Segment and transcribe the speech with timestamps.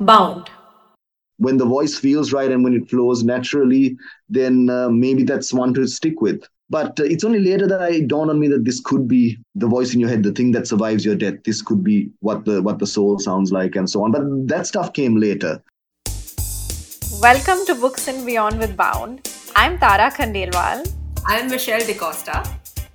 [0.00, 0.48] Bound.
[1.38, 3.96] When the voice feels right and when it flows naturally,
[4.28, 6.44] then uh, maybe that's one to stick with.
[6.70, 9.66] But uh, it's only later that I dawned on me that this could be the
[9.66, 11.42] voice in your head, the thing that survives your death.
[11.44, 14.12] This could be what the what the soul sounds like, and so on.
[14.12, 15.60] But that stuff came later.
[17.20, 19.28] Welcome to Books and Beyond with Bound.
[19.56, 20.86] I'm Tara Khandelwal.
[21.26, 22.44] I'm Michelle D'costa.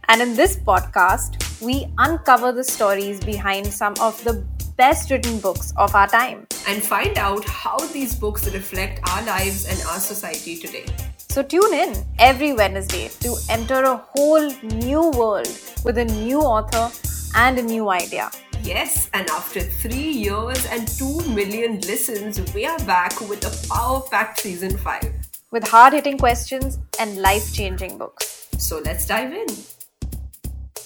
[0.08, 4.44] And in this podcast, we uncover the stories behind some of the
[4.76, 9.66] best written books of our time and find out how these books reflect our lives
[9.66, 10.86] and our society today.
[11.18, 15.48] So tune in every Wednesday to enter a whole new world
[15.86, 16.92] with a new author
[17.36, 18.30] and a new idea.
[18.62, 24.02] Yes, and after three years and two million listens, we are back with the Power
[24.10, 25.14] Pack Season 5.
[25.52, 28.48] With hard hitting questions and life changing books.
[28.58, 29.48] So let's dive in.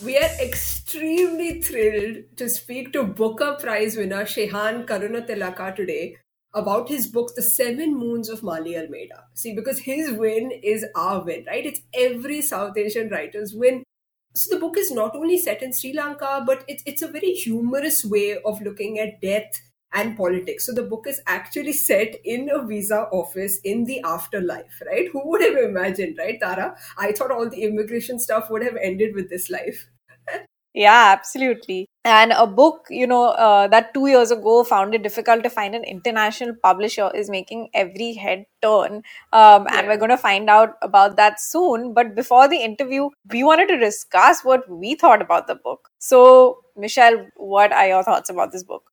[0.03, 6.17] We are extremely thrilled to speak to Booker Prize winner Shehan Karunatilaka today
[6.53, 9.23] about his book, The Seven Moons of Maali Almeida.
[9.34, 11.65] See, because his win is our win, right?
[11.65, 13.84] It's every South Asian writer's win.
[14.35, 17.32] So the book is not only set in Sri Lanka, but it's, it's a very
[17.32, 19.59] humorous way of looking at death
[19.93, 20.66] and politics.
[20.66, 25.10] So the book is actually set in a visa office in the afterlife, right?
[25.12, 26.76] Who would have imagined, right, Tara?
[26.98, 29.90] I thought all the immigration stuff would have ended with this life.
[30.77, 31.88] Yeah, absolutely.
[32.05, 35.74] And a book, you know, uh, that two years ago found it difficult to find
[35.74, 39.01] an international publisher is making every head turn.
[39.34, 39.79] Um, yeah.
[39.79, 41.96] And we're going to find out about that soon.
[41.96, 45.90] But before the interview, we wanted to discuss what we thought about the book.
[45.98, 48.87] So, Michelle, what are your thoughts about this book?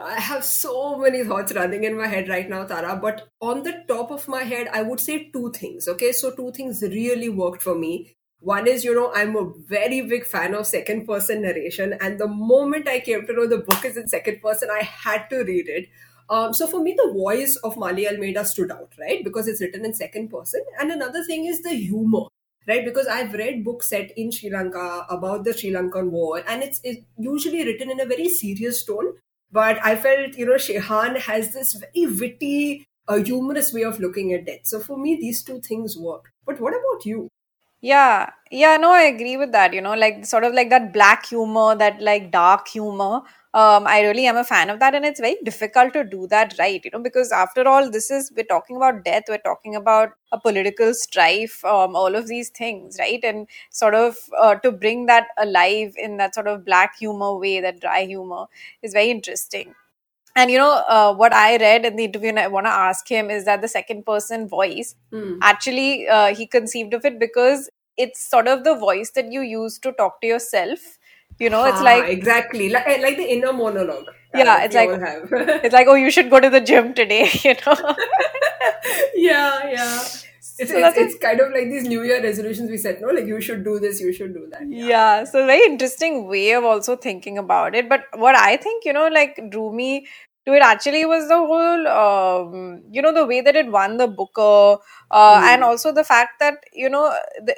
[0.00, 2.96] I have so many thoughts running in my head right now, Tara.
[2.96, 5.88] But on the top of my head, I would say two things.
[5.88, 8.14] Okay, so two things really worked for me.
[8.40, 11.94] One is, you know, I'm a very big fan of second person narration.
[12.00, 15.28] And the moment I came to know the book is in second person, I had
[15.30, 15.88] to read it.
[16.30, 19.24] Um, so for me, the voice of Maali Almeida stood out, right?
[19.24, 20.62] Because it's written in second person.
[20.78, 22.26] And another thing is the humor,
[22.68, 22.84] right?
[22.84, 26.80] Because I've read books set in Sri Lanka about the Sri Lankan war, and it's,
[26.84, 29.14] it's usually written in a very serious tone.
[29.50, 34.32] But I felt, you know, Shehan has this very witty, uh, humorous way of looking
[34.32, 34.60] at death.
[34.64, 36.32] So for me, these two things work.
[36.46, 37.28] But what about you?
[37.80, 39.72] Yeah, yeah, no, I agree with that.
[39.72, 43.22] You know, like sort of like that black humor, that like dark humor.
[43.54, 46.54] Um, I really am a fan of that, and it's very difficult to do that
[46.58, 46.84] right.
[46.84, 50.38] You know, because after all, this is we're talking about death, we're talking about a
[50.38, 53.20] political strife, um, all of these things, right?
[53.24, 57.60] And sort of uh, to bring that alive in that sort of black humor way,
[57.60, 58.46] that dry humor,
[58.82, 59.74] is very interesting.
[60.36, 63.08] And you know uh, what I read in the interview, and I want to ask
[63.08, 65.38] him is that the second person voice mm.
[65.42, 69.78] actually uh, he conceived of it because it's sort of the voice that you use
[69.80, 70.97] to talk to yourself.
[71.38, 74.06] You know, it's like exactly like, eh, like the inner monologue.
[74.34, 74.90] Yeah, it's like
[75.64, 77.30] it's like oh, you should go to the gym today.
[77.44, 77.76] You know.
[79.14, 80.06] yeah, yeah.
[80.60, 83.08] It's, so it's, it's, kind of like these New Year resolutions we set, no?
[83.08, 84.62] Like you should do this, you should do that.
[84.68, 84.86] Yeah.
[84.86, 85.24] yeah.
[85.24, 87.88] So very interesting way of also thinking about it.
[87.88, 90.08] But what I think, you know, like drew me
[90.48, 94.08] to it actually was the whole um, you know the way that it won the
[94.08, 94.78] booker
[95.10, 95.48] uh, mm.
[95.52, 97.04] and also the fact that you know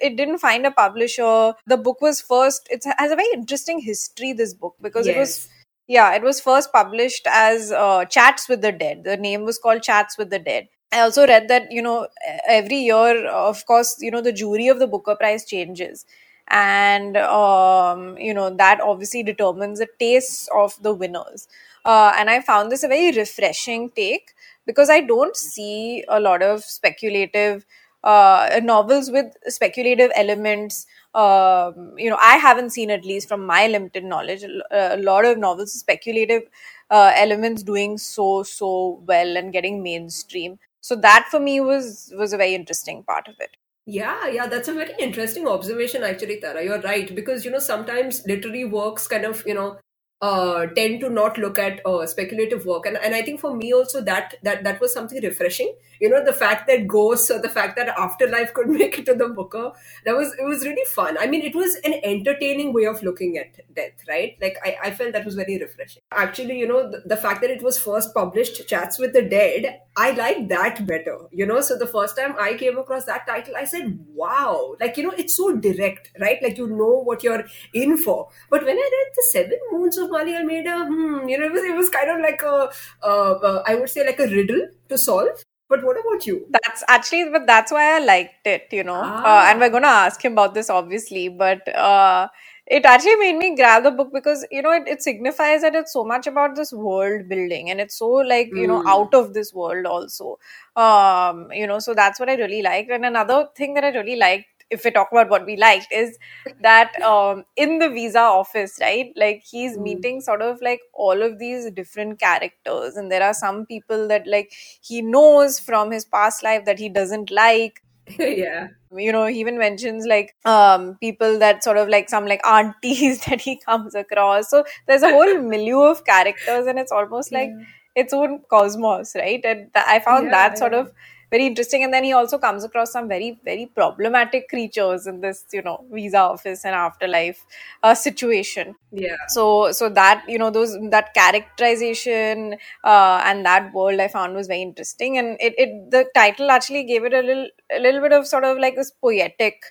[0.08, 4.32] it didn't find a publisher the book was first it has a very interesting history
[4.32, 5.16] this book because yes.
[5.16, 5.48] it was
[5.86, 9.82] yeah it was first published as uh, chats with the dead the name was called
[9.82, 12.08] chats with the dead I also read that you know
[12.48, 16.04] every year, of course, you know the jury of the Booker Prize changes,
[16.48, 21.46] and um, you know that obviously determines the tastes of the winners.
[21.84, 24.32] Uh, and I found this a very refreshing take
[24.66, 27.64] because I don't see a lot of speculative
[28.02, 30.86] uh, novels with speculative elements.
[31.14, 35.38] Um, you know, I haven't seen, at least from my limited knowledge, a lot of
[35.38, 36.42] novels speculative
[36.90, 40.58] uh, elements doing so so well and getting mainstream.
[40.80, 43.56] So that for me was was a very interesting part of it.
[43.86, 46.62] Yeah, yeah, that's a very interesting observation, actually, Tara.
[46.62, 49.78] You're right because you know sometimes literary works kind of you know
[50.22, 52.84] uh, tend to not look at uh, speculative work.
[52.86, 55.74] And, and i think for me also that that that was something refreshing.
[56.00, 59.14] You know the fact that ghosts or the fact that afterlife could make it to
[59.14, 59.72] the booker
[60.04, 61.16] that was it was really fun.
[61.18, 64.36] I mean it was an entertaining way of looking at death right?
[64.40, 66.02] Like i, I felt that was very refreshing.
[66.12, 69.80] Actually you know the, the fact that it was first published chats with the dead
[69.96, 71.60] i like that better you know?
[71.60, 74.74] So the first time i came across that title i said wow.
[74.80, 76.42] Like you know it's so direct right?
[76.42, 78.28] Like you know what you're in for.
[78.50, 81.64] But when i read the seven moons of maali almeida hmm, you know it was,
[81.64, 82.70] it was kind of like a
[83.02, 86.46] uh, I would say like a riddle to solve but what about you?
[86.50, 89.02] That's actually, but that's why I liked it, you know.
[89.04, 89.22] Ah.
[89.24, 91.28] Uh, and we're going to ask him about this, obviously.
[91.28, 92.26] But uh,
[92.66, 95.92] it actually made me grab the book because you know it, it signifies that it's
[95.92, 98.90] so much about this world building and it's so like you know Mm.
[98.94, 100.38] out of this world also
[100.76, 104.16] um you know so that's what i really liked and another thing that i really
[104.16, 106.16] liked if we talk about what we liked is
[106.62, 109.82] that um in the visa office right like he's Mm.
[109.82, 114.26] meeting sort of like all of these different characters and there are some people that
[114.26, 117.82] like he knows from his past life that he doesn't like
[118.18, 118.68] yeah.
[118.96, 123.24] you know he even mentions like um people that sort of like some like aunties
[123.26, 127.50] that he comes across so there's a whole milieu of characters and it's almost like
[127.94, 130.80] its own cosmos right and th- i found Yeah, that sort yeah.
[130.80, 130.92] of
[131.30, 131.84] very interesting.
[131.84, 135.84] And then he also comes across some very very problematic creatures in this you know
[135.92, 137.44] visa office and afterlife
[137.82, 138.74] uh, situation.
[138.92, 139.16] Yeah.
[139.28, 144.46] so so that you know those that characterization uh, and that world i found was
[144.48, 145.18] very interesting.
[145.18, 148.44] And it, it the title actually gave it a little a little bit of sort
[148.44, 149.62] of like this poetic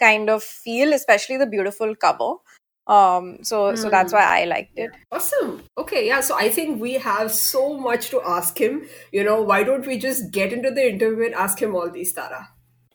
[0.00, 2.34] kind of feel especially the beautiful cover
[2.88, 4.18] um so so that's Hmm.
[4.18, 5.62] why i liked it Awesome.
[5.76, 6.20] Okay, yeah.
[6.20, 8.86] So I think we have so much to ask him.
[9.10, 12.12] You know, why don't we just get into the interview and ask him all these,
[12.12, 12.48] Tara?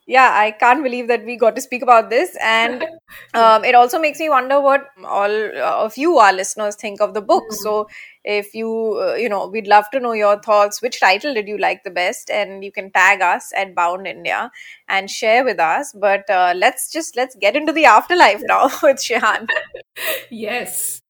[0.06, 2.36] Yeah i can't believe that we got to speak about this.
[2.42, 2.84] And
[3.34, 7.22] um, it also makes me wonder what all of you our listeners think of the
[7.22, 7.44] book.
[7.50, 7.56] Hmm.
[7.56, 7.88] so
[8.24, 10.82] if you uh, you know we'd love to know your thoughts.
[10.82, 12.30] Which title did you like the best?
[12.30, 14.52] And you can tag us at bound india
[14.88, 15.94] and share with us.
[15.94, 19.48] But uh, let's just let's get into the afterlife now with shehan
[20.30, 21.02] Yes.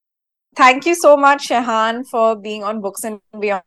[0.56, 3.64] thank you so much shehan for being on books and beyond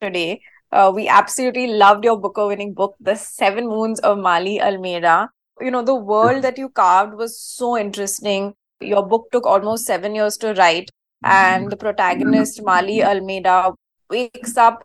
[0.00, 0.40] today
[0.76, 5.30] uh, we absolutely loved your booker winning book the seven moons of maali almeida.
[5.60, 8.54] You know the world that you carved was so interesting.
[8.80, 10.90] Your book took almost seven years to write
[11.24, 13.72] and the protagonist maali almeida
[14.10, 14.84] wakes up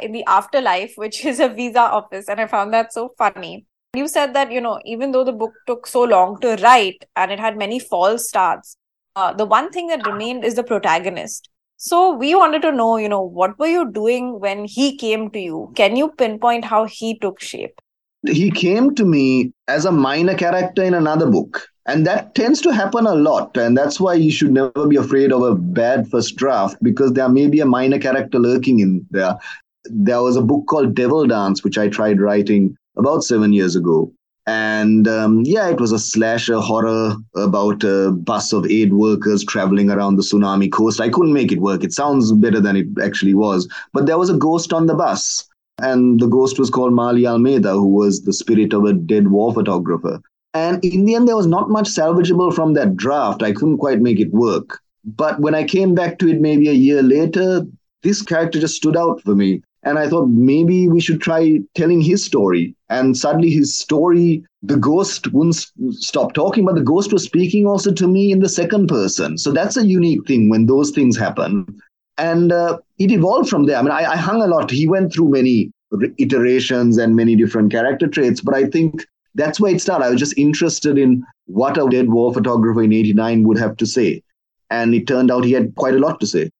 [0.00, 3.66] in the afterlife which is a visa office and i found that so funny.
[3.98, 7.32] You said that you know even though the book took so long to write and
[7.32, 8.76] it had many false starts
[9.16, 11.48] uh, the one thing that remained is the protagonist
[11.88, 15.44] so we wanted to know you know what were you doing when he came to
[15.50, 17.80] you can you pinpoint how he took shape
[18.26, 21.66] he came to me as a minor character in another book.
[21.86, 23.56] And that tends to happen a lot.
[23.56, 27.28] And that's why you should never be afraid of a bad first draft because there
[27.28, 29.36] may be a minor character lurking in there.
[29.84, 34.12] There was a book called Devil Dance, which I tried writing about seven years ago.
[34.50, 39.90] And um, yeah, it was a slasher horror about a bus of aid workers traveling
[39.90, 41.00] around the tsunami coast.
[41.00, 41.84] I couldn't make it work.
[41.84, 43.68] It sounds better than it actually was.
[43.92, 45.48] But there was a ghost on the bus
[45.78, 49.54] and the ghost was called Maali Almeida, who was the spirit of a dead war
[49.54, 50.20] photographer.
[50.52, 53.44] And in the end, there was not much salvageable from that draft.
[53.44, 54.80] I couldn't quite make it work.
[55.04, 57.64] But when I came back to it maybe a year later,
[58.02, 59.62] this character just stood out for me.
[59.82, 62.74] And I thought maybe we should try telling his story.
[62.90, 67.92] And suddenly, his story, the ghost wouldn't stop talking, but the ghost was speaking also
[67.92, 69.38] to me in the second person.
[69.38, 71.80] So that's a unique thing when those things happen
[72.20, 73.78] and uh, it evolved from there.
[73.78, 74.70] I mean, I, I, hung a lot.
[74.70, 75.72] He went through many
[76.18, 80.04] iterations and many different character traits, but I think that's where it started.
[80.04, 83.86] I was just interested in what a dead war photographer in '89 would have to
[83.86, 84.22] say,
[84.68, 86.50] and it turned out he had quite a lot to say.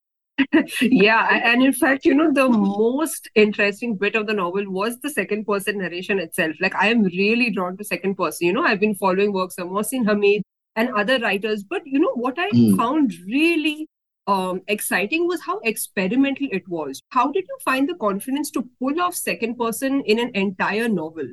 [0.81, 5.11] Yeah, and in fact, you know, the most interesting bit of the novel was the
[5.11, 6.57] second person narration itself.
[6.61, 8.47] Like, I am really drawn to second person.
[8.47, 10.43] You know, I've been following works of Mohsin Hamid
[10.77, 12.77] and other writers, but you know what I mm.
[12.77, 13.89] found really
[14.27, 17.01] um, exciting was how experimental it was.
[17.11, 21.27] How did you find the confidence to pull off second person in an entire novel?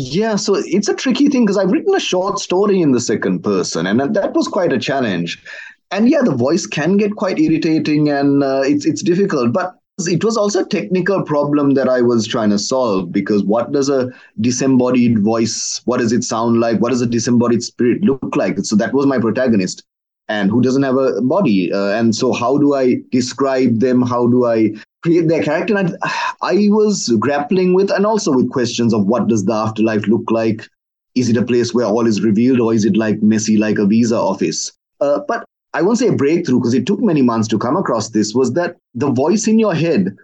[0.00, 3.42] Yeah, so it's a tricky thing because I've written a short story in the second
[3.42, 5.42] person, and that was quite a challenge.
[5.90, 9.52] And yeah, the voice can get quite irritating, and uh, it's it's difficult.
[9.52, 9.74] But
[10.06, 13.88] it was also a technical problem that I was trying to solve because what does
[13.88, 15.80] a disembodied voice?
[15.86, 16.78] What does it sound like?
[16.80, 18.58] What does a disembodied spirit look like?
[18.60, 19.82] So that was my protagonist
[20.28, 21.72] and who doesn't have a body.
[21.72, 24.02] Uh, and so, how do I describe them?
[24.02, 25.76] How do I create their character?
[25.76, 30.06] And I, I, was grappling with, and also with questions of what does the afterlife
[30.06, 30.68] look like?
[31.14, 33.86] Is it a place where all is revealed, or is it like messy, like a
[33.86, 34.72] visa office?
[35.00, 35.44] Uh, but
[35.74, 38.34] I won't say a breakthrough because it took many months to come across this.
[38.34, 40.16] Was that the voice in your head?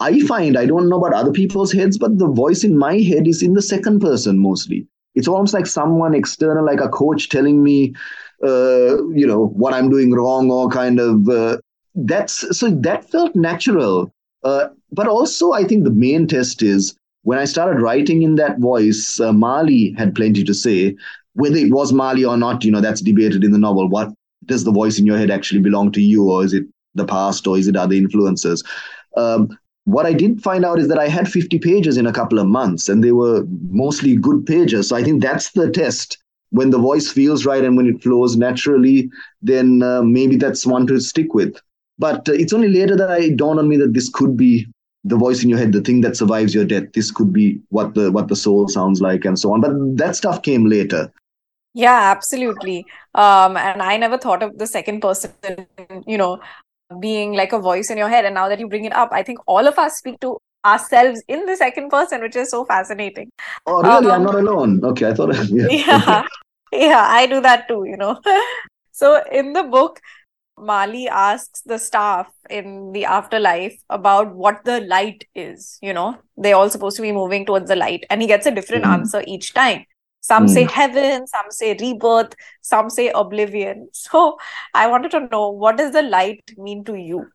[0.00, 3.26] I find I don't know about other people's heads, but the voice in my head
[3.26, 4.86] is in the second person mostly.
[5.14, 7.94] It's almost like someone external, like a coach telling me,
[8.44, 11.56] uh, you know what I'm doing wrong or kind of uh,
[11.94, 14.12] that's so that felt natural.
[14.44, 18.58] Uh, but also, I think the main test is when I started writing in that
[18.58, 19.18] voice.
[19.18, 20.96] Uh, Maali had plenty to say.
[21.34, 23.90] Whether it was Maali or not, you know, that's debated in the novel.
[23.90, 24.08] What
[24.46, 27.46] does the voice in your head actually belong to you, or is it the past,
[27.46, 28.62] or is it other influences?
[29.16, 32.38] Um, what I did find out is that I had 50 pages in a couple
[32.38, 34.88] of months, and they were mostly good pages.
[34.88, 36.18] So I think that's the test
[36.50, 39.10] when the voice feels right and when it flows naturally,
[39.42, 41.56] then uh, maybe that's one to stick with.
[41.98, 44.66] But uh, it's only later that I dawned on me that this could be
[45.04, 46.92] the voice in your head, the thing that survives your death.
[46.94, 49.60] This could be what the what the soul sounds like, and so on.
[49.60, 51.12] But that stuff came later.
[51.76, 52.86] Yeah, absolutely.
[53.14, 55.34] Um, and I never thought of the second person,
[56.06, 56.40] you know,
[57.00, 58.24] being like a voice in your head.
[58.24, 61.22] And now that you bring it up, I think all of us speak to ourselves
[61.28, 63.28] in the second person, which is so fascinating.
[63.66, 64.06] Oh, really?
[64.06, 64.82] Um, I'm not alone.
[64.82, 65.36] Okay, I thought.
[65.50, 65.68] Yeah.
[65.76, 66.24] yeah,
[66.72, 67.84] yeah, I do that too.
[67.86, 68.18] You know.
[68.92, 70.00] so in the book,
[70.58, 75.78] Maali asks the staff in the afterlife about what the light is.
[75.82, 78.50] You know, they're all supposed to be moving towards the light, and he gets a
[78.50, 78.94] different mm.
[78.94, 79.84] answer each time.
[80.26, 80.50] Some mm.
[80.50, 83.88] say heaven, some say rebirth, some say oblivion.
[84.06, 84.38] So
[84.74, 87.26] I wanted to know what does the light mean to you?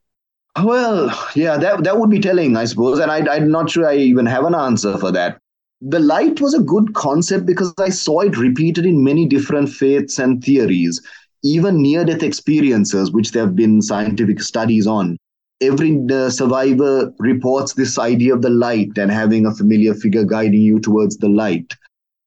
[0.61, 3.95] Well, yeah, that that would be telling, I suppose, and I, I'm not sure I
[3.95, 5.37] even have an answer for that.
[5.79, 10.19] The light was a good concept because I saw it repeated in many different faiths
[10.19, 11.01] and theories
[11.43, 15.17] even near death experiences, which there have been scientific studies on,
[15.59, 20.61] every uh, survivor reports this idea of the light and having a familiar figure guiding
[20.61, 21.75] you towards the light.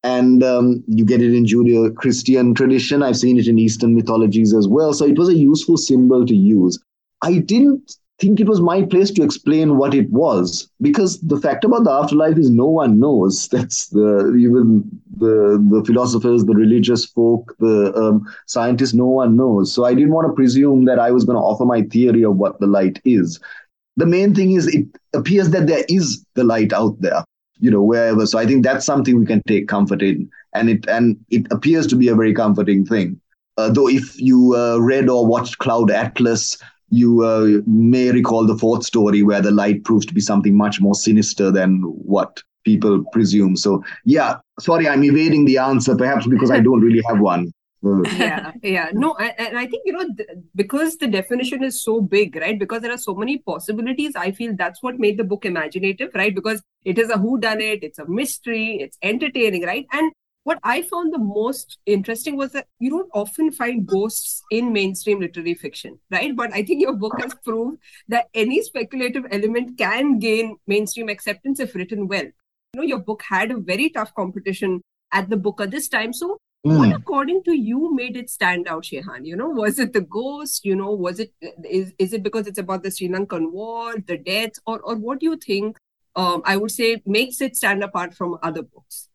[0.04, 3.02] And um, you get it in Judeo Christian tradition.
[3.02, 4.92] I've seen it in Eastern mythologies as well.
[4.92, 6.78] So it was a useful symbol to use.
[7.22, 11.64] I didn't think it was my place to explain what it was because the fact
[11.64, 17.04] about the afterlife is no one knows that's the even the the philosophers the religious
[17.04, 21.10] folk the um, scientists no one knows so i didn't want to presume that i
[21.10, 23.40] was going to offer my theory of what the light is
[23.96, 27.24] the main thing is it appears that there is the light out there
[27.64, 30.88] you know wherever so i think that's something we can take comfort in and it
[30.88, 33.18] and it appears to be a very comforting thing
[33.58, 36.58] uh, though if you uh, read or watched cloud atlas
[36.90, 40.80] you uh, may recall the fourth story where the light proves to be something much
[40.80, 41.80] more sinister than
[42.14, 43.56] what people presume.
[43.56, 47.52] So, yeah, sorry, I'm evading the answer, perhaps because I don't really have one.
[48.16, 50.08] Yeah yeah no and i think you know
[50.54, 54.54] because the definition is so big right because there are so many possibilities i feel
[54.56, 57.98] that's what made the book imaginative right because it is a who done it it's
[57.98, 60.12] a mystery it's entertaining right and
[60.44, 65.18] what I found the most interesting was that you don't often find ghosts in mainstream
[65.18, 66.36] literary fiction, right?
[66.36, 71.60] But I think your book has proved that any speculative element can gain mainstream acceptance
[71.60, 72.24] if written well.
[72.24, 72.32] You
[72.74, 76.12] know, your book had a very tough competition at the book at this time.
[76.12, 76.36] So, mm.
[76.64, 79.24] What according to you made it stand out, Shehan?
[79.26, 80.64] You know, was it the ghost?
[80.64, 81.32] You know, was it
[81.68, 85.20] is is it because it's about the Sri Lankan war, the deaths, or or what
[85.20, 85.76] do you think?
[86.16, 89.08] Um, I would say makes it stand apart from other books.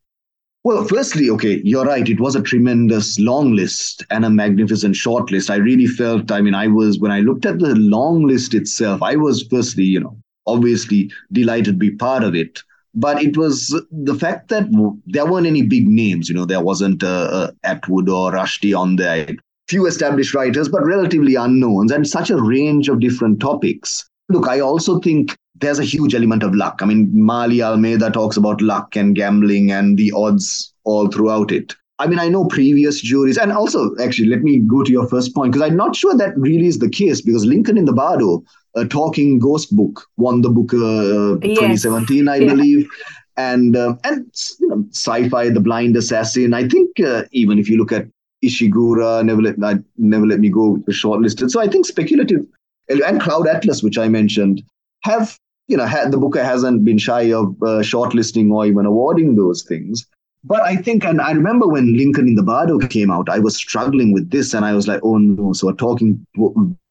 [0.63, 2.07] Well, firstly, okay, you're right.
[2.07, 5.49] It was a tremendous long list and a magnificent short list.
[5.49, 9.01] I really felt, I mean, I was, when I looked at the long list itself,
[9.01, 12.61] I was firstly, you know, obviously delighted to be part of it.
[12.99, 14.65] But it was the fact that
[15.05, 19.29] there weren't any big names, you know, there wasn't uh, Atwood or Rushdie on there.
[19.69, 24.09] Few established writers, but relatively unknowns, and such a range of different topics.
[24.27, 26.79] Look, I also think there's a huge element of luck.
[26.81, 31.75] I mean, Maali Almeida talks about luck and gambling and the odds all throughout it.
[31.99, 35.35] I mean, I know previous juries, and also, actually, let me go to your first
[35.35, 38.43] point because I'm not sure that really is the case because Lincoln in the Bardo,
[38.75, 41.81] a talking ghost book, won the book uh, yes.
[41.81, 42.47] 2017, I yeah.
[42.47, 42.89] believe.
[43.37, 44.25] And uh, and
[44.59, 46.53] you know, sci-fi, The Blind Assassin.
[46.53, 48.07] I think uh, even if you look at
[48.43, 51.49] Ishiguro, Never Let uh, Never Let Me Go, shortlisted.
[51.49, 52.45] So I think speculative
[52.89, 54.61] and Cloud Atlas, which I mentioned,
[55.03, 55.37] have
[55.69, 60.05] you know, the Booker hasn't been shy of uh, shortlisting or even awarding those things.
[60.43, 63.57] But I think, and I remember when Lincoln in the Bardo came out, I was
[63.57, 65.51] struggling with this, and I was like, oh no!
[65.51, 66.25] So a talking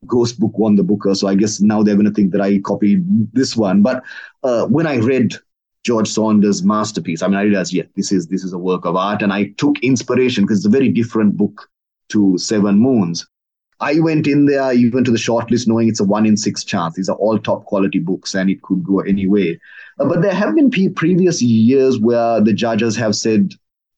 [0.07, 2.59] ghost book won the Booker, so I guess now they're going to think that I
[2.59, 3.81] copied this one.
[3.81, 4.03] But
[4.43, 5.35] uh, when I read
[5.83, 8.97] George Saunders' masterpiece, I mean, I realized, yeah, this is this is a work of
[8.97, 11.71] art, and I took inspiration because it's a very different book
[12.11, 13.27] to Seven Moons.
[13.81, 16.97] I went in there even to the shortlist knowing it's a one in six chance.
[16.97, 19.61] These are all top quality books and it could go any way.
[20.01, 23.53] Uh, but there have been p- previous years where the judges have said,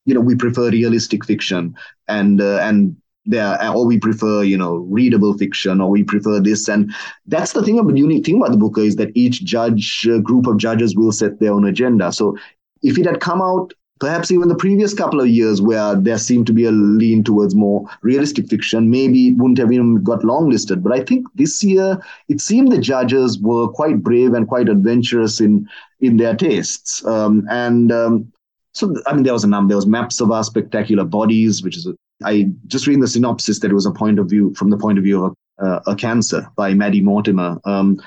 [0.04, 1.74] you know, we prefer realistic fiction
[2.08, 2.96] and uh, and
[3.26, 6.92] there or we prefer you know readable fiction or we prefer this and
[7.26, 10.18] that's the thing about the unique thing about the book is that each judge uh,
[10.18, 12.36] group of judges will set their own agenda so
[12.82, 16.46] if it had come out perhaps even the previous couple of years where there seemed
[16.46, 20.82] to be a lean towards more realistic fiction maybe it wouldn't have even got longlisted.
[20.82, 25.40] But i think this year it seemed the judges were quite brave and quite adventurous
[25.40, 25.68] in
[26.00, 27.04] in their tastes.
[27.04, 28.32] Um, and um,
[28.72, 31.76] so i mean there was a number there was maps of our spectacular bodies which
[31.76, 34.70] is a, I just reading the synopsis that it was a point of view from
[34.70, 37.58] the point of view of a, uh, a cancer by Maddie Mortimer.
[37.64, 38.00] Um,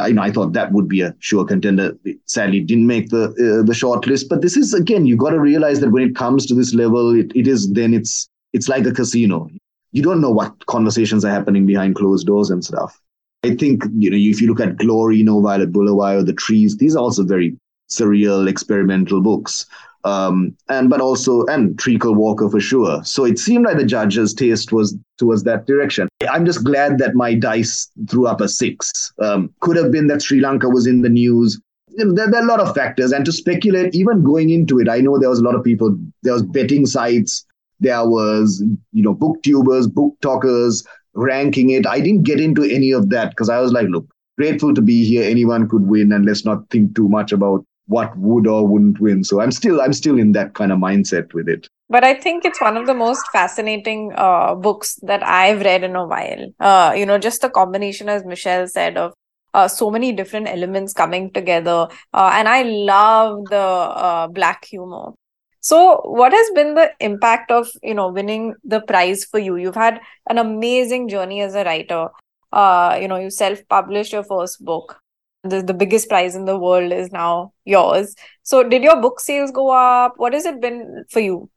[0.00, 1.96] I, I thought that would be a sure contender.
[2.04, 4.28] It sadly, didn't make the uh, the short list.
[4.28, 7.14] But this is again, you got to realize that when it comes to this level,
[7.14, 9.48] it, it is then it's it's like a casino.
[9.92, 13.00] You don't know what conversations are happening behind closed doors and stuff.
[13.44, 16.96] I think you know if you look at Glory, NoViolet Bulawayo, or The Trees, these
[16.96, 17.56] are also very
[17.90, 19.66] surreal experimental books
[20.04, 23.02] um, and but also and treacle walker for sure.
[23.04, 26.08] So it seemed like the judge's taste was towards that direction.
[26.30, 29.12] I'm just glad that my dice threw up a six.
[29.20, 31.60] Um, could have been that sri lanka was in the news.
[31.96, 33.12] There, there, are a lot of factors.
[33.12, 35.96] And to speculate even going into it i know there was a lot of people
[36.22, 37.46] there was betting sites
[37.80, 40.84] there was you know booktubers book talkers
[41.14, 41.86] ranking it.
[41.86, 44.06] I didn't get into any of that because i was like look
[44.36, 45.22] grateful to be here.
[45.22, 49.24] Anyone could win and let's not think too much about what would or wouldn't win.
[49.24, 51.68] So I'm still I'm still in that kind of mindset with it.
[51.88, 55.96] But I think it's one of the most fascinating uh, books that I've read in
[55.96, 56.46] a while.
[56.58, 59.12] Uh, you know, just the combination, as Michelle said, of
[59.52, 65.12] uh, so many different elements coming together, uh, and I love the uh, black humor.
[65.60, 69.56] So, what has been the impact of you know winning the prize for you?
[69.56, 72.08] You've had an amazing journey as a writer.
[72.52, 75.00] Uh, you know, you self-published your first book
[75.44, 78.14] the, the biggest prize in the world is now yours.
[78.42, 80.14] So, did your book sales go up?
[80.16, 81.50] What has it been for you?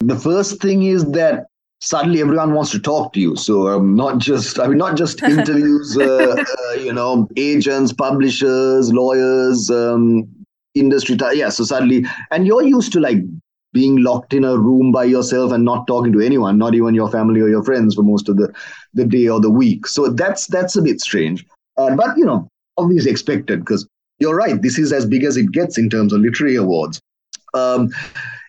[0.00, 1.46] The first thing is that
[1.80, 3.36] suddenly everyone wants to talk to you.
[3.36, 8.92] So, um, not just, I mean, not just interviews, uh, uh, you know, agents, publishers,
[8.92, 10.28] lawyers, um,
[10.74, 11.16] industry.
[11.16, 11.48] T- yeah.
[11.48, 13.18] So, suddenly, and you're used to like
[13.72, 17.10] being locked in a room by yourself and not talking to anyone, not even your
[17.10, 18.52] family or your friends for most of the,
[18.94, 19.86] the day or the week.
[19.86, 21.44] So, that's that's a bit strange.
[21.76, 24.60] Uh, but, you know, obviously expected because you're right.
[24.60, 27.00] This is as big as it gets in terms of literary awards.
[27.54, 27.90] Um,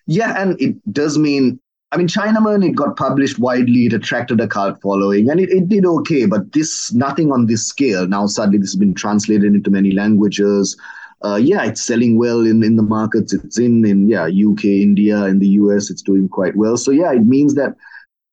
[0.05, 1.59] yeah, and it does mean.
[1.93, 5.69] I mean, Chinaman, it got published widely, it attracted a cult following, and it, it
[5.69, 8.05] did okay, but this, nothing on this scale.
[8.05, 10.75] Now, suddenly, this has been translated into many languages.
[11.23, 15.23] Uh, yeah, it's selling well in, in the markets it's in, in, yeah, UK, India,
[15.25, 16.75] in the US, it's doing quite well.
[16.75, 17.77] So, yeah, it means that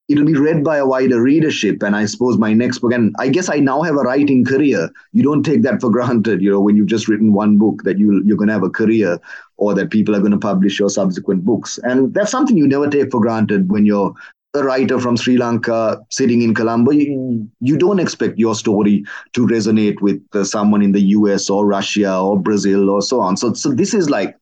[0.08, 3.28] it'll be read by a wider readership and i suppose my next book and i
[3.28, 6.61] guess i now have a writing career you don't take that for granted you know
[6.61, 9.18] when you've just written one book that you you're going to have a career
[9.57, 12.88] or that people are going to publish your subsequent books and that's something you never
[12.88, 14.14] take for granted when you're
[14.55, 19.46] a writer from Sri Lanka sitting in Colombo, you, you don't expect your story to
[19.46, 23.37] resonate with uh, someone in the US or Russia or Brazil or so on.
[23.37, 24.37] So, so this is like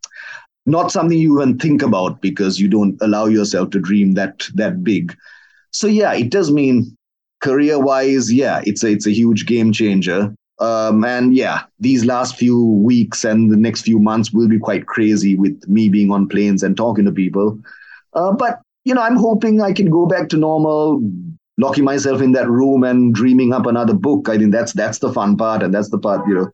[0.67, 4.85] not something you even think about because you don't allow yourself to dream that that
[4.85, 5.17] big.
[5.73, 6.97] So yeah, it does mean
[7.41, 10.35] career wise, yeah, it's a it's a huge game changer.
[10.59, 14.87] Um, and yeah, these last few weeks and the next few months will be quite
[14.87, 17.59] crazy with me being on planes and talking to people.
[18.15, 21.03] Uh, but you know, I'm hoping I can go back to normal,
[21.59, 24.29] locking myself in that room and dreaming up another book.
[24.29, 26.51] I think that's that's the fun part, and that's the part you know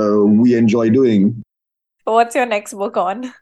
[0.00, 1.42] uh, we enjoy doing.
[2.04, 3.32] What's your next book on?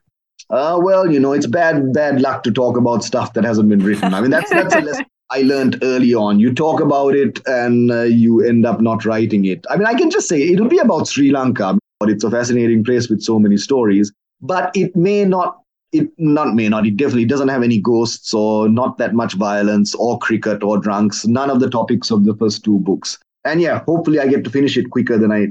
[0.51, 3.81] Uh, well, you know, it's bad bad luck to talk about stuff that hasn't been
[3.81, 4.15] written.
[4.15, 6.41] I mean, that's that's a lesson I learned early on.
[6.41, 9.65] You talk about it and uh, you end up not writing it.
[9.69, 12.83] I mean, I can just say it'll be about Sri Lanka, but it's a fascinating
[12.83, 14.11] place with so many stories.
[14.41, 15.61] But it may not.
[15.91, 16.87] It not may not.
[16.87, 21.27] It definitely doesn't have any ghosts or not that much violence or cricket or drunks.
[21.27, 23.19] None of the topics of the first two books.
[23.45, 25.49] And yeah, hopefully I get to finish it quicker than I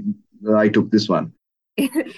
[0.55, 1.33] I took this one.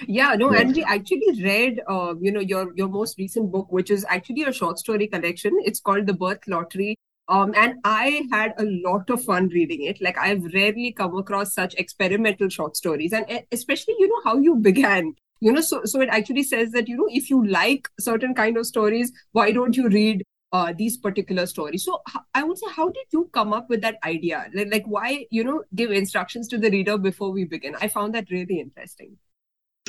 [0.08, 3.91] Yeah no and we actually read uh, you know your your most recent book which
[3.91, 5.58] is actually a short story collection.
[5.65, 6.98] It's called the birth lottery.
[7.28, 10.02] Um, and i had a lot of fun reading it.
[10.02, 13.12] Like i've rarely come across such experimental short stories.
[13.12, 15.13] And especially you know how you began.
[15.41, 18.58] You know so so it actually says that you know if you like certain kind
[18.58, 21.84] of stories why don't you read uh, these particular stories?
[21.84, 22.02] So
[22.34, 24.45] i would say how did you come up with that idea?
[24.54, 27.76] Like, like why you know give instructions to the reader before we begin?
[27.82, 29.17] I found that really interesting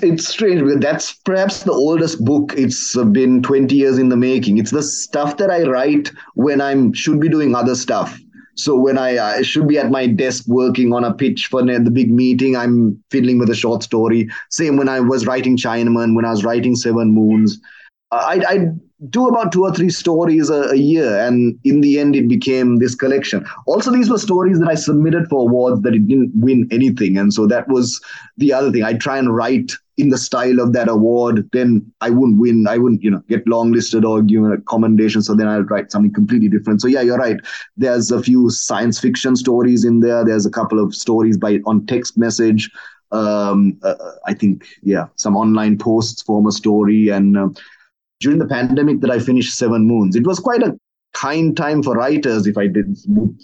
[0.03, 2.55] it's strange because that's perhaps the oldest book.
[2.57, 4.59] It's been 20 years in the making.
[4.59, 8.19] It's the stuff that i write when i'm should be doing other stuff.
[8.57, 11.91] So when i, I should be at my desk working on a pitch for the
[11.91, 14.29] big meeting i'm fiddling with a short story.
[14.51, 17.61] Same when i was writing chinaman when i was writing seven moons.
[18.13, 18.67] I, I
[19.09, 22.77] do about two or three stories a, a, year and in the end it became
[22.77, 23.47] this collection.
[23.67, 27.33] Also these were stories that i submitted for awards that it didn't win anything and
[27.33, 28.01] so that was
[28.37, 28.85] the other thing.
[28.85, 32.67] I try and write in the style of that award then i wouldn't win.
[32.69, 36.13] I wouldn't you know get longlisted or given a commendation so then i'll write something
[36.13, 36.83] completely different.
[36.83, 37.41] So yeah you're right.
[37.79, 40.25] There's a few science fiction stories in there.
[40.27, 42.71] There's a couple of stories by on text message.
[43.13, 47.49] Um, uh, i think yeah some online posts form a story and uh,
[48.21, 50.15] during the pandemic that I finished Seven Moons.
[50.15, 50.77] It was quite a
[51.13, 52.97] kind time for writers, if I did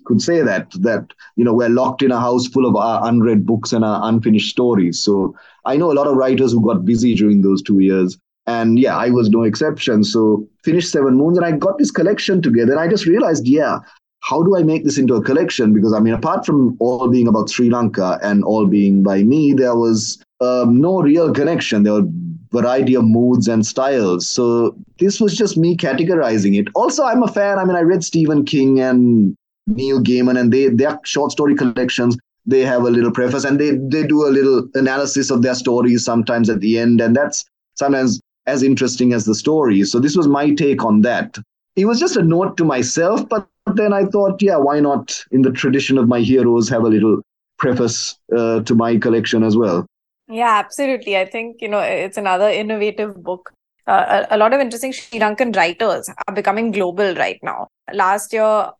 [0.04, 0.70] could say that.
[0.80, 4.00] That you know we're locked in a house full of uh, unread books and uh,
[4.04, 5.00] unfinished stories.
[5.00, 5.34] So
[5.64, 8.16] I know a lot of writers who got busy during those two years.
[8.48, 10.04] And yeah, I was no exception.
[10.04, 12.72] So finished Seven Moons, and I got this collection together.
[12.72, 13.78] And I just realized, yeah,
[14.20, 15.72] how do I make this into a collection?
[15.72, 19.52] Because I mean, apart from all being about Sri Lanka and all being by me,
[19.52, 21.82] there was um, no real connection.
[21.82, 22.08] There were
[22.52, 24.28] variety of moods and styles.
[24.28, 26.68] So this was just me categorizing it.
[26.74, 27.58] Also, I'm a fan.
[27.58, 32.16] I mean, I read Stephen King and Neil Gaiman, and they their short story collections.
[32.46, 36.04] They have a little preface, and they they do a little analysis of their stories
[36.04, 39.82] sometimes at the end, and that's sometimes as interesting as the story.
[39.82, 41.36] So this was my take on that.
[41.74, 45.42] It was just a note to myself, but then I thought, yeah, why not, in
[45.42, 47.20] the tradition of my heroes, have a little
[47.58, 49.84] preface uh, to my collection as well.
[50.28, 51.16] Yeah, absolutely.
[51.16, 53.52] I think, you know, it's another innovative book.
[53.86, 57.68] Uh, a, a, lot of interesting Sri Lankan writers are becoming global right now.
[57.92, 58.70] Last year,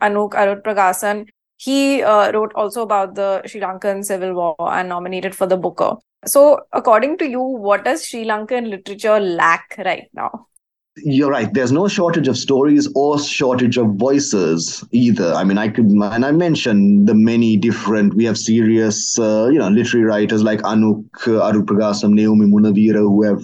[0.00, 5.34] Anuk Anouk Arudpragasam, he uh, wrote also about the Sri Lankan civil war and nominated
[5.34, 5.96] for the Booker.
[6.24, 10.46] So, according to you, what does Sri Lankan literature lack right now?
[10.96, 11.52] You're right.
[11.52, 15.32] There's no shortage of stories or shortage of voices either.
[15.32, 18.12] I mean, I could, and I mentioned the many different.
[18.14, 23.22] We have serious, uh, you know, literary writers like Anuk uh, Arudpragasam, Nayomi Munaweera, who
[23.22, 23.42] have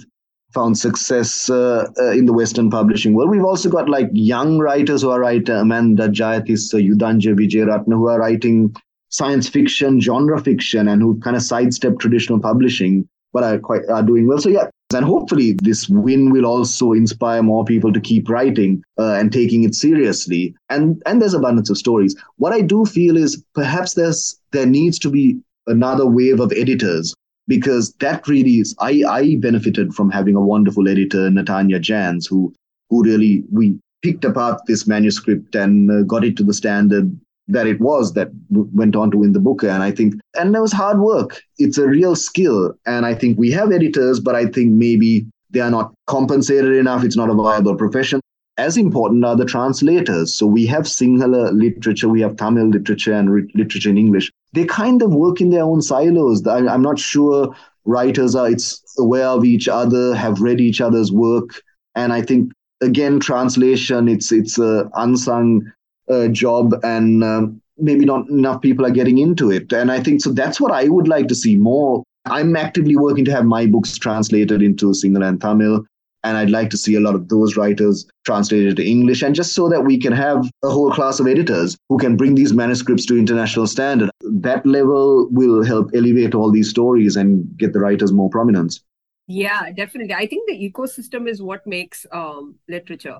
[0.53, 3.31] found success uh, uh, in the Western publishing world.
[3.31, 8.19] We've also got like young writers who are writing Amanda Jayatissa, Yudhanjaya Wijeratne, who are
[8.19, 8.75] writing
[9.09, 14.03] science fiction, genre fiction, and who kind of sidestep traditional publishing, but are quite are
[14.03, 14.37] doing well.
[14.37, 19.13] So yeah, and hopefully, this win will also inspire more people to keep writing uh,
[19.13, 20.55] and taking it seriously.
[20.69, 22.15] And and there's abundance of stories.
[22.37, 27.13] What I do feel is perhaps there's there needs to be another wave of editors
[27.47, 28.75] because that really is.
[28.79, 32.51] I I benefited from having a wonderful editor, Natanya Jans, who
[32.89, 37.15] who really we picked apart this manuscript and uh, got it to the standard
[37.49, 39.67] that it was that went on to win the Booker.
[39.67, 41.41] And I think, and it was hard work.
[41.57, 42.73] It's a real skill.
[42.85, 47.03] And I think we have editors, but I think maybe they are not compensated enough.
[47.03, 48.21] It's not a viable profession.
[48.57, 50.33] As important are the translators.
[50.33, 54.31] So we have Sinhala literature, we have Tamil literature and re- literature in English.
[54.53, 56.45] They kind of work in their own silos.
[56.45, 61.11] I, I'm not sure writers are it's aware of each other, have read each other's
[61.11, 61.61] work.
[61.95, 65.71] And I think again, translation, it's it's a unsung
[66.09, 69.71] uh, job and um, maybe not enough people are getting into it.
[69.71, 72.03] And I think so that's what I would like to see more.
[72.25, 75.85] I'm actively working to have my books translated into Sinhala and Tamil.
[76.25, 79.55] And I'd like to see a lot of those writers translated to English, and just
[79.55, 83.05] so that we can have a whole class of editors who can bring these manuscripts
[83.05, 84.09] to international standard.
[84.23, 88.81] That level will help elevate all these stories and get the writers more prominence.
[89.27, 90.13] Yeah, definitely.
[90.13, 93.19] I think the ecosystem is what makes um, literature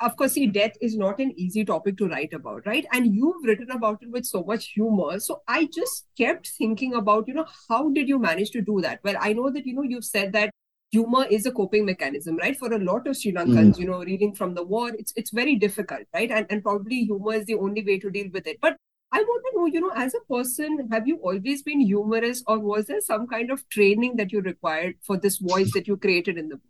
[0.00, 2.86] of course, see, death is not an easy topic to write about, right?
[2.92, 5.20] And you've written about it with so much humor.
[5.20, 9.00] So I just kept thinking about, you know, how did you manage to do that?
[9.04, 10.50] Well, I know that, you know, you've said that
[10.90, 12.56] humor is a coping mechanism, right?
[12.56, 13.78] For a lot of Sri Lankans, mm.
[13.78, 16.30] you know, reading from the war, it's it's very difficult, right?
[16.30, 18.58] And and probably humor is the only way to deal with it.
[18.60, 18.76] But
[19.12, 22.58] I want to know, you know, as a person, have you always been humorous, or
[22.58, 26.38] was there some kind of training that you required for this voice that you created
[26.38, 26.69] in the book?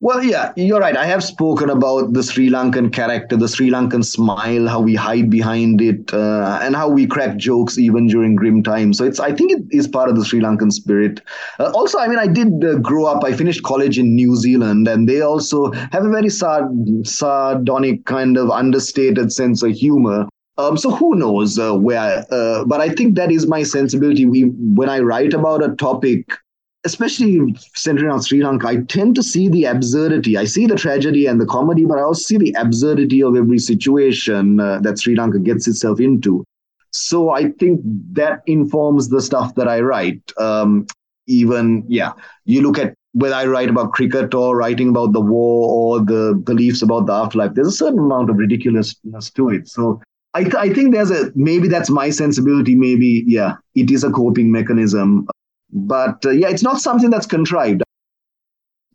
[0.00, 0.96] Well, yeah, you're right.
[0.96, 5.28] I have spoken about the Sri Lankan character, the Sri Lankan smile, how we hide
[5.28, 8.96] behind it, uh, and how we crack jokes even during grim times.
[8.96, 11.20] So it's, I think, it is part of the Sri Lankan spirit.
[11.58, 13.24] Uh, also, I mean, I did uh, grow up.
[13.24, 18.36] I finished college in New Zealand, and they also have a very sard- sardonic kind
[18.36, 20.28] of understated sense of humor.
[20.58, 22.24] Um, so who knows uh, where?
[22.30, 24.26] Uh, but I think that is my sensibility.
[24.26, 26.38] We, when I write about a topic,
[26.84, 30.36] especially centering on Sri Lanka, I tend to see the absurdity.
[30.36, 33.58] I see the tragedy and the comedy, but I also see the absurdity of every
[33.58, 36.44] situation uh, that Sri Lanka gets itself into.
[36.90, 37.80] So I think
[38.12, 40.22] that informs the stuff that I write.
[40.38, 40.86] Um,
[41.26, 42.12] even, yeah,
[42.44, 46.40] you look at whether I write about cricket or writing about the war or the
[46.44, 49.68] beliefs about the afterlife, there's a certain amount of ridiculousness to it.
[49.68, 50.00] So
[50.34, 52.74] I, th- I think there's a maybe that's my sensibility.
[52.74, 55.26] Maybe, yeah, it is a coping mechanism
[55.70, 57.82] but uh, yeah, it's not something that's contrived.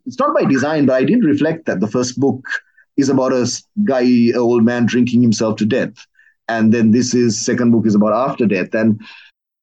[0.06, 2.44] It's not by design, but I did reflect that the first book
[2.96, 3.50] is about a
[3.84, 6.06] guy, an old man drinking himself to death.
[6.48, 8.74] And then this is second book is about after death.
[8.74, 9.00] And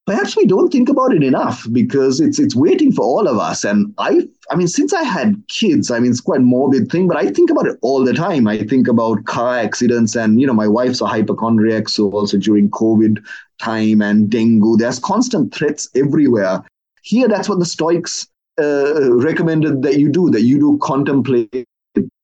[0.08, 3.64] perhaps we don't think about it enough because it's it's waiting for all of us.
[3.64, 7.18] And I I mean, since I had kids, I mean it's quite morbid thing, but
[7.18, 8.48] I think about it all the time.
[8.48, 12.70] I think about car accidents and you know, my wife's a hypochondriac, so also during
[12.72, 13.24] COVID
[13.60, 16.64] time and dengue, there's constant threats everywhere.
[17.02, 18.28] Here, that's what the Stoics
[18.60, 21.66] uh, recommended that you do, that you do contemplate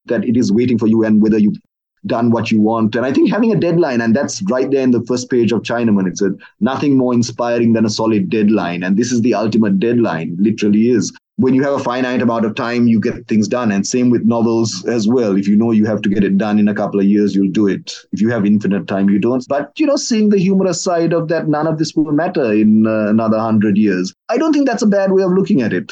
[0.05, 1.57] that it is waiting for you and whether you've
[2.05, 2.95] done what you want.
[2.95, 5.63] And I think having a deadline, and that's right there in the first page of
[5.63, 8.83] Chinaman, it said nothing more inspiring than a solid deadline.
[8.83, 11.11] And this is the ultimate deadline, literally is.
[11.37, 13.71] When you have a finite amount of time, you get things done.
[13.71, 15.37] And same with novels as well.
[15.37, 17.51] If you know you have to get it done in a couple of years, you'll
[17.51, 17.93] do it.
[18.11, 19.45] If you have infinite time, you don't.
[19.47, 22.87] But, you know, seeing the humorous side of that, none of this will matter in
[22.87, 24.13] uh, another hundred years.
[24.29, 25.91] I don't think that's a bad way of looking at it.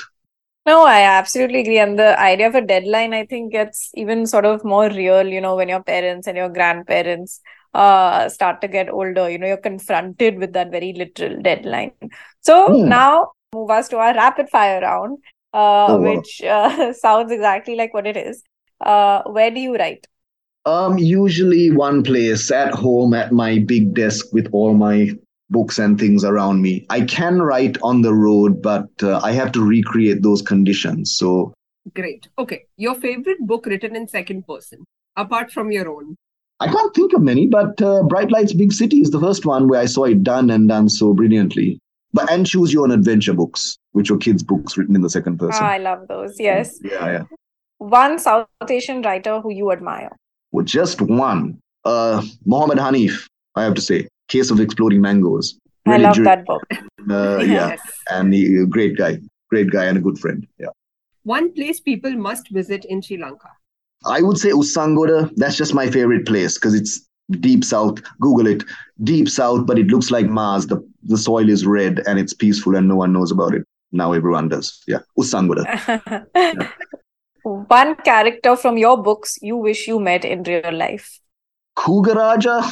[0.65, 1.77] No, I absolutely agree.
[1.77, 5.39] And the idea of a deadline, I think, gets even sort of more real, you
[5.39, 7.39] know, when your parents and your grandparents
[7.75, 9.29] uh, start to get older.
[9.29, 11.91] You know, you're confronted with that very literal deadline.
[12.41, 12.87] So Hmm.
[12.87, 15.19] now move us to our rapid fire round,
[15.57, 16.15] Oh, wow.
[16.15, 18.43] which uh, sounds exactly like what it is.
[18.81, 20.05] Uh, where do you write?
[20.65, 25.11] Um, usually one place at home at my big desk with all my
[25.49, 26.85] books and things around me.
[26.89, 31.15] I can write on the road, but uh, I have to recreate those conditions.
[31.15, 31.53] So
[31.93, 32.27] Great.
[32.37, 32.65] Okay.
[32.75, 34.83] Your favorite book written in second person,
[35.15, 36.17] apart from your own.
[36.59, 39.67] I can't think of many, but uh, Bright Lights Big City is the first one
[39.67, 41.79] where I saw it done and done so brilliantly.
[42.15, 45.37] But and Choose Your Own Adventure books, which were kids' books written in the second
[45.37, 45.61] person.
[45.63, 46.39] Ah, I love those.
[46.39, 46.79] Yes.
[46.81, 47.23] Yeah, yeah.
[47.77, 50.15] One South Asian writer who you admire.
[50.53, 51.59] Well, just one.
[51.83, 54.07] Uh, Mohammed Hanif, I have to say.
[54.29, 55.59] Case of Exploding Mangoes.
[55.85, 56.63] I Really love ju- that book.
[57.09, 57.75] Uh, yeah,
[58.11, 60.47] and he, a great guy, great guy, and a good friend.
[60.57, 60.69] Yeah.
[61.23, 63.49] One place people must visit in Sri Lanka.
[64.05, 65.29] I would say Usangoda.
[65.35, 68.01] That's just my favorite place because it's deep south.
[68.19, 68.63] Google it,
[69.03, 70.67] deep south, but it looks like Mars.
[70.67, 73.63] The the soil is red and it's peaceful, and no one knows about it.
[73.91, 74.83] Now everyone does.
[74.87, 75.65] Yeah, Usangoda.
[77.43, 81.19] One character from your books you wish you met in real life.
[81.77, 82.63] Kugaraja,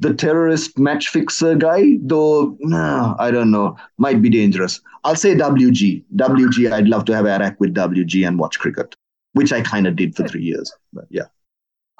[0.00, 4.80] the terrorist match fixer guy, though no, I don't know, might be dangerous.
[5.04, 6.04] I'll say WG.
[6.16, 8.94] WG, I'd love to have Arak with WG and watch cricket,
[9.32, 10.72] which I kind of did for three years.
[10.92, 11.26] But yeah,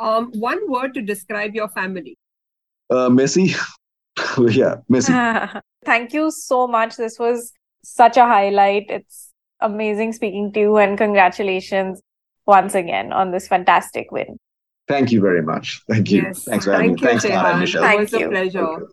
[0.03, 2.17] Um, one word to describe your family.
[2.91, 3.55] uh, messy,
[4.51, 5.13] yeah, messy.
[5.85, 6.97] Thank you so much.
[6.97, 7.53] This was
[7.85, 8.87] such a highlight.
[8.89, 12.01] It's amazing speaking to you, and congratulations
[12.47, 14.37] once again on this fantastic win.
[14.89, 15.81] Thank you very much.
[15.89, 16.23] Thank you.
[16.23, 16.45] Yes.
[16.45, 17.03] Thanks for having Thank me.
[17.03, 17.83] you, Thanks, Tara and Michelle.
[17.83, 18.31] Thank It was a you.
[18.31, 18.89] pleasure.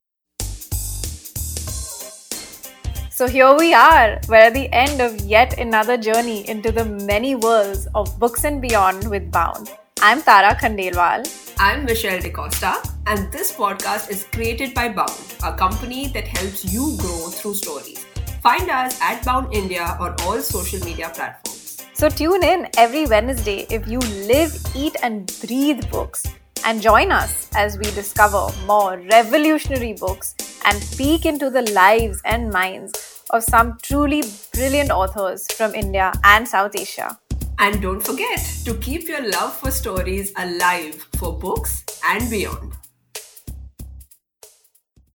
[3.09, 4.19] So here we are.
[4.29, 8.61] We're at the end of yet another journey into the many worlds of books and
[8.61, 9.71] beyond with Bound.
[10.01, 11.27] I'm Tara Khandelwal.
[11.59, 16.95] I'm Michelle D'costa, and this podcast is created by Bound, a company that helps you
[16.99, 18.05] grow through stories.
[18.41, 21.85] Find us at Bound India on all social media platforms.
[21.91, 26.25] So tune in every Wednesday if you live, eat, and breathe books.
[26.63, 30.33] And join us as we discover more revolutionary books
[30.63, 36.47] and peek into the lives and minds of some truly brilliant authors from India and
[36.47, 37.19] South Asia.
[37.59, 42.78] And don't forget to keep your love for stories alive for books and beyond.